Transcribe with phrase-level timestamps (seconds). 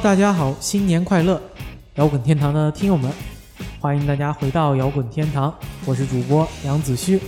[0.00, 1.40] 大家好，新年快乐！
[1.96, 3.10] 摇滚天堂的听友们，
[3.80, 5.52] 欢迎大家回到摇滚天堂，
[5.84, 7.20] 我是主播杨子虚。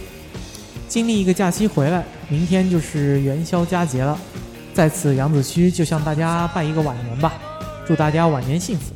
[0.87, 4.17] 经历一个假期回来，明天就是元宵佳节了，
[4.73, 7.33] 在此杨子虚就向大家拜一个晚年吧，
[7.85, 8.95] 祝大家晚年幸福。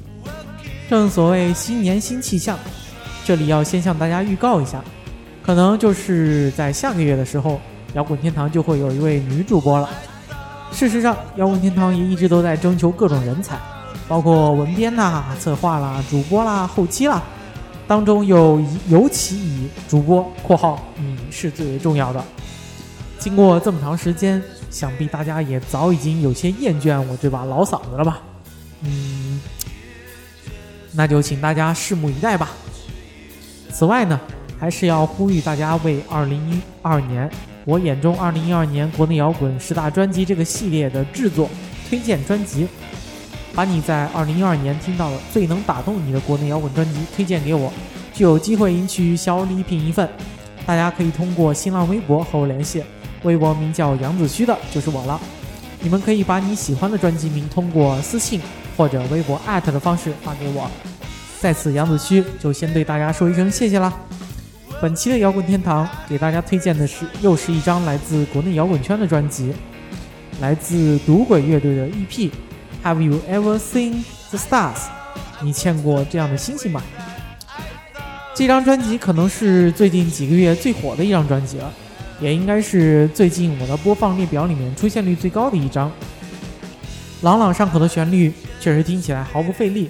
[0.88, 2.57] 正所谓新年新气象，
[3.25, 4.85] 这里要先向大家预告一下，
[5.43, 7.61] 可能就是在下个月的时候，
[7.94, 9.91] 摇滚天堂就会有一位女主播了。
[10.75, 13.57] 事实上，摇滚天堂也一直都在征求各种人才，
[14.09, 17.23] 包括文编啦、策划啦、主播啦、后期啦，
[17.87, 22.23] 当中有尤其以主播（括号你是最为重要的）。
[23.21, 28.21] 经过这么长时间，想必大家也早已经有些厌倦我这把老嗓子了吧？
[28.83, 29.41] 嗯，
[30.93, 32.50] 那就请大家拭目以待吧。
[33.70, 34.20] 此外呢，
[34.59, 37.31] 还是要呼吁大家为二零一二年。
[37.66, 41.48] 我眼中，二零一二年国内摇滚十大专辑这个系列的制作
[41.88, 42.66] 推荐专辑，
[43.54, 47.72] 把你在二零一二年听到的最能打动你的国内摇滚专辑推荐给我，
[48.12, 50.06] 就有机会赢取小礼品一份。
[50.66, 52.82] 大家可以通过新浪微博和我联系，
[53.22, 55.18] 微博名叫杨子虚的，就是我了。
[55.80, 58.40] 你们可以把你喜欢的专辑名通过私信
[58.76, 60.70] 或者微博艾特的方式发给我。
[61.40, 63.92] 在此，杨子虚就先对大家说一声谢谢啦。
[64.84, 69.50] 本期的摇滚天堂给大家推荐的是，又是一张来自国内摇滚圈的专辑，
[70.42, 72.30] 来自赌鬼乐队的 EP。
[72.84, 74.82] Have you ever seen the stars？
[75.41, 76.82] 你见过这样的星星吗？
[78.34, 81.72] 这张专辑可能是最近几个月最火的一张专辑了，
[82.20, 85.91] 也应该是最近我的播放列表里面出现率最高的一张。
[87.22, 89.88] 朗朗上口的旋律确实听起来毫不费力，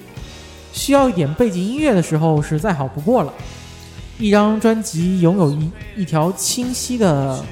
[0.72, 3.34] 需要一点背景音乐的时候是再好不过了。
[4.18, 7.44] 一张专辑拥有一一条清晰的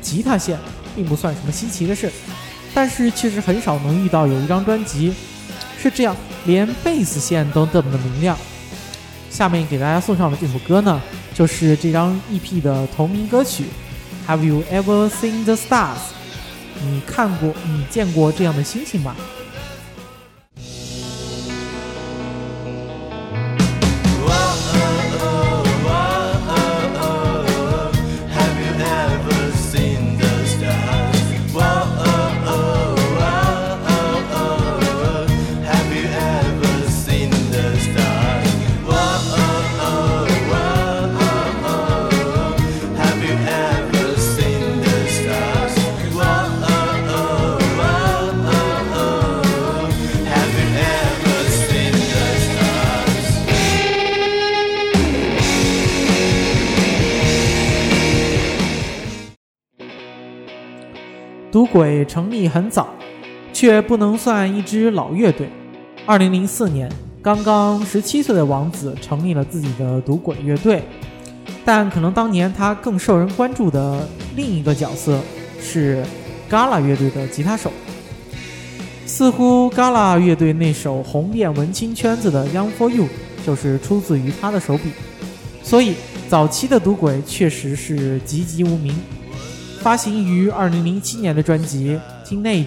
[0.00, 0.58] 吉他线，
[0.96, 2.10] 并不算什么稀奇的事，
[2.74, 5.14] 但是确实很少能遇到有一张专辑
[5.80, 8.36] 是这样，连贝斯线都这么的明亮。
[9.30, 11.00] 下面给大家送上的这首歌呢，
[11.34, 13.66] 就是这张 EP 的同名歌曲
[14.28, 15.96] 《Have You Ever Seen the Stars》？
[16.82, 19.14] 你看过、你见过这样的星星吗？
[61.58, 62.86] 赌鬼成立很早，
[63.52, 65.50] 却不能算一支老乐队。
[66.06, 66.88] 二零零四年，
[67.20, 70.84] 刚刚十七岁的王子成立了自己的赌鬼乐队，
[71.64, 75.18] 但可能当年他更受人关注的另一个角色
[75.60, 76.00] 是
[76.48, 77.72] Gala 乐队的吉他手。
[79.04, 83.06] 似乎 Gala 乐队那首红遍文青圈子的《Young for You》
[83.44, 84.92] 就是出自于他的手笔，
[85.64, 85.96] 所以
[86.28, 88.94] 早期的赌鬼确实是籍籍无名。
[89.80, 92.66] 发行于二零零七年的专辑《Teenage》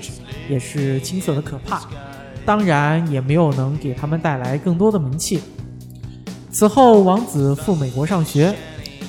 [0.50, 1.84] 也是青涩的可怕，
[2.46, 5.40] 当然也没有能给他们带来更多的名气。
[6.52, 8.56] 此后，王子赴美国上学，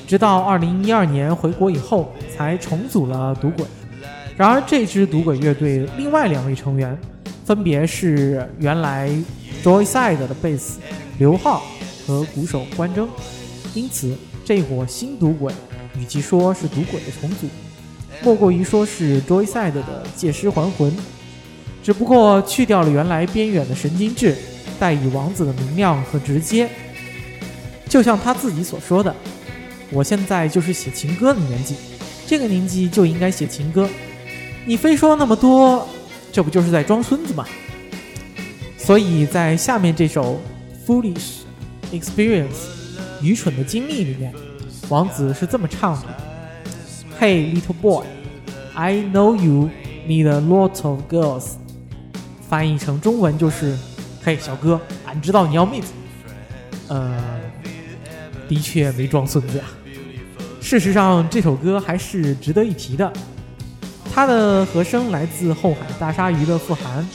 [0.07, 3.65] 直到二零一二年回国以后才重组了赌鬼。
[4.37, 6.99] 然而，这支赌鬼乐队另外两位成员，
[7.45, 9.11] 分别是原来
[9.63, 10.81] Joyside 的贝斯
[11.19, 11.63] 刘浩
[12.07, 13.09] 和鼓手关征，
[13.75, 15.53] 因此这伙新赌鬼
[15.99, 17.47] 与其说是赌鬼的重组。
[18.23, 20.95] 莫过于说是 Joyside 的借尸还魂，
[21.83, 24.37] 只不过去掉了原来边远的神经质，
[24.79, 26.69] 带以王子的明亮和直接。
[27.89, 29.15] 就像他自己所说的
[29.91, 31.75] ：“我现在就是写情歌的年纪，
[32.27, 33.89] 这个年纪就应该写情歌。
[34.65, 35.87] 你非说那么多，
[36.31, 37.47] 这不就是在装孙子吗？”
[38.79, 40.41] 所以在下面这首
[40.89, 41.43] 《Foolish
[41.93, 42.49] Experience》
[43.23, 44.33] 愚蠢的经历里面，
[44.89, 46.32] 王子是这么唱的。
[47.23, 48.05] Hey, little boy,
[48.75, 49.71] I know you
[50.09, 51.53] need a lot of girls。
[52.49, 53.79] 翻译成中文就是：
[54.25, 55.93] 嘿，小哥，俺知道你要妹子。
[56.89, 57.23] 呃，
[58.49, 59.65] 的确没装孙子呀。
[60.61, 63.13] 事实上，这首歌还是值得一提的。
[64.13, 67.09] 它的和声来自后海大鲨鱼的傅寒，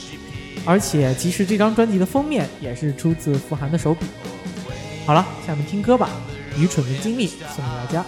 [0.64, 4.06] 而且其实这张专辑的封面也是出自傅寒的手笔。
[5.04, 6.08] 好了，下面听歌吧，
[6.58, 8.06] 《愚蠢的经历》送给大家。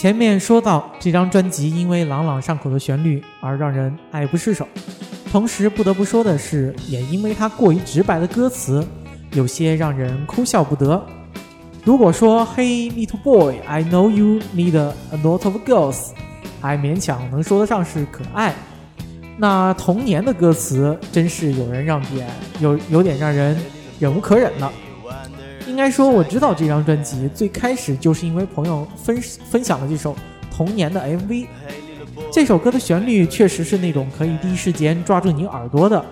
[0.00, 4.66] 前面说到这张专辑因为朗朗上口的旋律而让人爱不释手，
[5.30, 8.82] 同时不得不说的是，也因为它过于直白的歌词，
[9.32, 11.04] 有些让人哭笑不得。
[11.84, 16.12] 如果说 Hey little boy, I know you need a lot of girls，
[16.62, 18.54] 还勉强能说得上是可爱，
[19.36, 22.26] 那童年的歌词真是有人让点
[22.58, 23.54] 有有点让人
[23.98, 24.72] 忍无可忍了。
[25.70, 29.16] 应该说，我知道这张专辑最开始就是因为朋友分
[29.48, 30.12] 分享了这首
[30.50, 31.46] 《童年》的 MV。
[32.32, 36.04] 这首歌的旋律确实是那种可以第一时间抓住你耳朵的，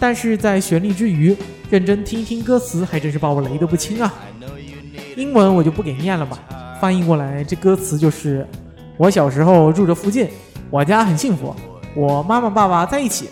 [0.00, 1.36] 但是在旋律之余，
[1.68, 4.14] 认真听一听歌词，还真是把我雷得不轻啊！
[5.14, 6.38] 英文我就不给念了吧，
[6.80, 8.46] 翻译过来这歌词就是：
[8.96, 10.26] 我小时候住着附近，
[10.70, 11.54] 我家很幸福，
[11.94, 13.28] 我妈妈爸爸在一起。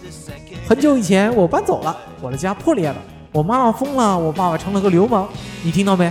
[0.68, 2.96] 很久以前我搬走了，我的家破裂了。
[3.32, 5.26] 我妈妈疯了，我爸爸成了个流氓，
[5.62, 6.10] 你听到没？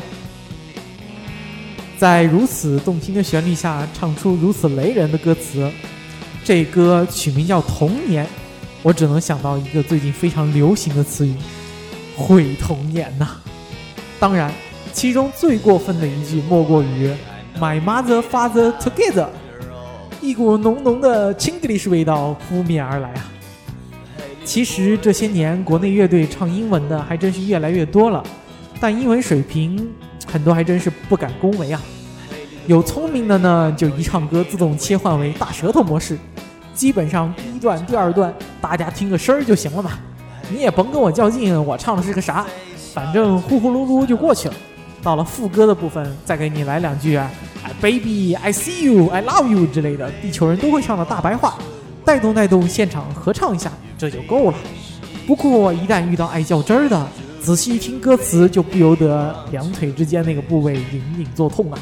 [1.98, 5.68] 在如此动听的旋律下，唱出如此雷人的歌词，
[6.44, 8.24] 这歌取名叫《童年》，
[8.84, 11.34] 我只能想到一个最近非常流行的词语——
[12.16, 13.28] 毁童年呐！
[14.20, 14.54] 当然，
[14.94, 17.12] 其中最过分的一句莫过于
[17.60, 19.28] “My mother, father together”，
[20.22, 23.32] 一股浓浓的 Chinglish 味道扑面而来啊！
[24.48, 28.24] 其实这些年，国内乐队唱英文的还真是越来越多了，
[28.80, 29.90] 但英文水平
[30.26, 31.82] 很多还真是不敢恭维啊。
[32.66, 36.18] 有聪明的呢，就一唱歌自动切换为大舌头模式，
[36.74, 39.92] 基本上第一段、第二段大家听个声儿就行了嘛。
[40.50, 42.46] 你也甭跟我较劲，我唱的是个啥，
[42.94, 44.54] 反正呼呼噜噜就过去了。
[45.04, 47.30] 到了副歌的部分，再给你来两句啊
[47.82, 51.58] ，“Baby I see you, I love you” 之类的，地球人都会唱的大白话。
[52.06, 54.58] 带动带动现场合唱一下，这就够了。
[55.26, 57.08] 不过一旦遇到爱较真儿的，
[57.42, 61.80] 仔细一听歌词，就不由得两腿之间那个部位隐隐作痛啊。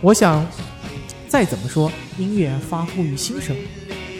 [0.00, 0.46] 我想，
[1.28, 3.54] 再怎么说音乐发乎于心声，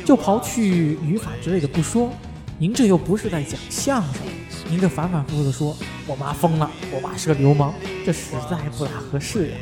[0.05, 2.11] 就刨去语法之类的不说，
[2.59, 4.23] 您这又不是在讲相声，
[4.69, 5.77] 您这反反复复的说
[6.07, 7.73] 我妈疯了，我爸是个流氓，
[8.05, 9.55] 这实在不大合适呀。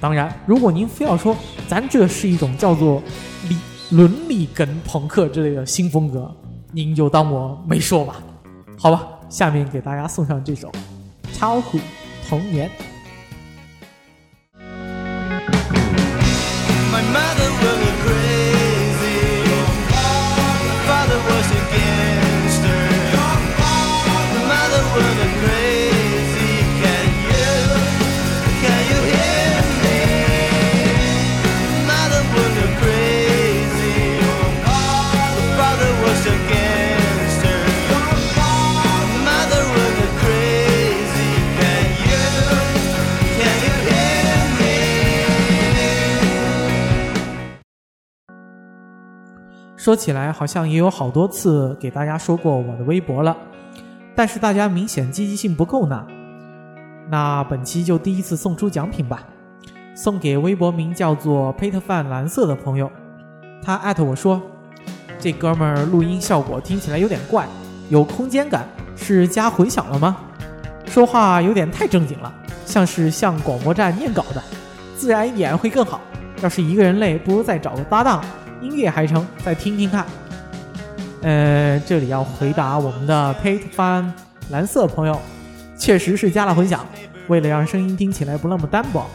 [0.00, 1.36] 当然，如果您非要说
[1.68, 3.02] 咱这是一种叫做
[3.48, 3.56] 理。
[3.90, 6.32] 伦理跟朋克之类的新风格，
[6.72, 8.22] 您就当我没说吧，
[8.78, 9.06] 好吧。
[9.28, 10.68] 下面给大家送上这首
[11.32, 11.78] 《超虎
[12.28, 12.68] 童年》。
[49.90, 53.36] 说起来，好像也有好多次给大家说过我的微博了，
[54.14, 56.06] 但是大家明显积极性不够呢。
[57.08, 59.24] 那本期就第一次送出奖品吧，
[59.96, 62.88] 送给微博名叫做 Peter Fan 蓝色的朋友，
[63.64, 64.40] 他艾特我说，
[65.18, 67.48] 这哥们儿录音效果听起来有点怪，
[67.88, 70.18] 有空间感，是加混响了吗？
[70.86, 72.32] 说话有点太正经了，
[72.64, 74.40] 像是向广播站念稿的，
[74.96, 76.00] 自然一点会更好。
[76.42, 78.24] 要是一个人累，不如再找个搭档。
[78.60, 80.06] 音乐还成，再听听看。
[81.22, 84.10] 呃，这里要回答我们的 Pate Fan
[84.50, 85.20] 蓝色朋友，
[85.76, 86.86] 确实是加了混响，
[87.28, 89.06] 为了让声音听起来不那么单薄。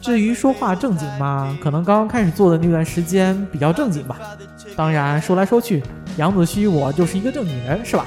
[0.00, 4.18] 至于说话正经嘛，可能刚刚开始做的那段时间比较正经吧。
[4.76, 5.82] 当然说来说去，
[6.18, 8.04] 杨子虚我就是一个正经人，是吧？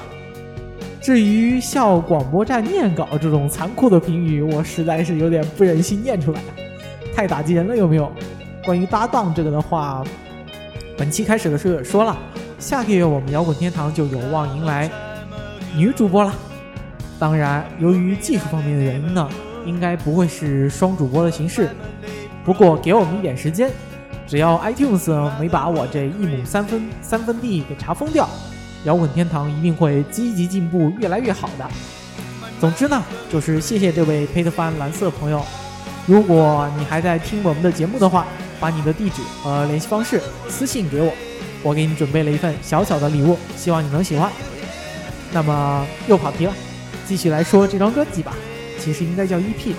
[1.02, 6.40] 至于校广播站念稿这种残酷的评语，我实在是有点不忍心念出来，
[7.16, 8.12] 太打击人了，有没有？
[8.64, 10.04] 关于搭档这个的话。
[11.00, 12.18] 本期开始的时候也说了，
[12.60, 14.92] 下个月我们摇滚天堂就有望迎来
[15.74, 16.36] 女主播了。
[17.18, 19.30] 当然，由于技术方面的原因呢，
[19.66, 21.70] 应该不会是双主播的形式。
[22.44, 23.72] 不过给我们一点时间，
[24.28, 28.28] 只要 iTunes 没把我这一亩三分三分地给查封掉，
[28.84, 31.66] 摇滚天堂一定会积极进步，越来越好的。
[32.60, 33.02] 总之呢，
[33.32, 35.42] 就是谢谢这位 Peter Fan 蓝色朋友。
[36.06, 38.28] 如果你还在听我们的节目的话，
[38.60, 41.14] 把你的地址和联系方式私信给我，
[41.64, 44.30] 我给你准备了一份小小的礼物，希望你能喜欢。
[45.32, 46.54] 那么又跑题了，
[47.08, 48.34] 继续来说这张专辑吧。
[48.80, 49.74] 其实应该叫 EP。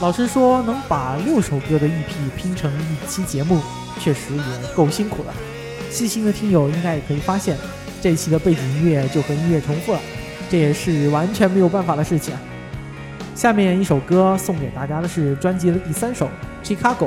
[0.00, 3.60] 老实说，能把六首歌的 EP 拼成一期节目，
[4.00, 5.32] 确实也够辛苦了。
[5.90, 7.56] 细心的听友应该也可以发现，
[8.00, 10.00] 这期的背景音乐就和音乐重复了，
[10.50, 12.34] 这也是完全没有办法的事情。
[13.34, 16.28] 下面一首歌送给大家的是专辑的第三首
[16.66, 17.06] 《Chicago》。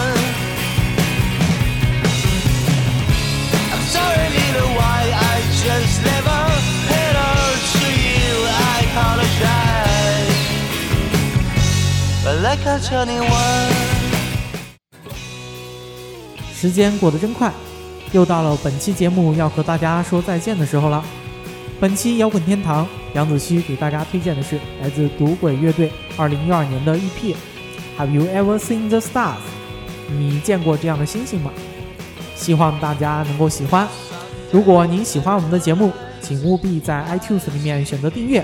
[16.55, 17.51] 时间过得真快，
[18.13, 21.05] 又到了本期节目要和大家说再见的时候了。
[21.79, 27.35] 本期摇滚天堂，杨子虚给大家推荐的是来自赌鬼乐队2012年的 EP。
[27.99, 29.37] Have you ever seen the stars？
[30.09, 31.51] 你见过这样的星星吗？
[32.35, 33.87] 希望大家能够喜欢。
[34.51, 38.43] 如果您喜欢我们的节目，请务必在 iTunes 里面选择订阅。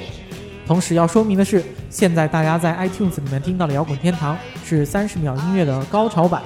[0.67, 6.43] 同时要说明的是，现在大家在 iTunes 里面听到的摇滚天堂是三十秒音乐的高潮版。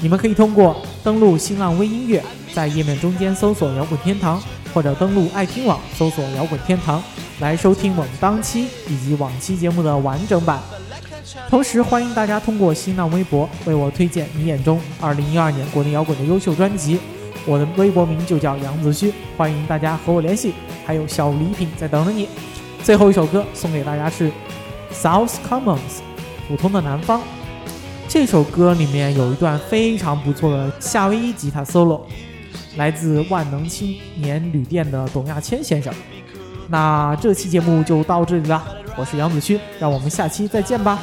[0.00, 2.22] 你们可以通过登录新浪微音乐，
[2.54, 4.40] 在页面中间搜索摇滚天堂，
[4.72, 7.02] 或者登录爱听网搜索摇滚天堂，
[7.40, 10.60] 来收听我们当期以及往期节目的完整版。
[11.50, 17.00] 同时欢迎大家通过新浪微博为我推荐你眼中二零一二年国内摇滚的优秀专辑。
[17.44, 20.54] 我的微博名就叫杨子虚，欢迎大家和我联系，
[20.86, 22.28] 还有小礼品在等着你。
[22.88, 24.32] 最后一首歌送给大家是
[24.90, 26.00] South Commons，
[26.48, 27.20] 普通的南方。
[28.08, 32.00] 这首歌里面有一段非常不错的夏威夷吉他 solo，
[32.78, 35.92] 来自万能青年旅店的董亚千先生。
[36.68, 38.66] 那这期节目就到这里了，
[38.96, 40.98] 我是杨子勋，让我们下期再见吧。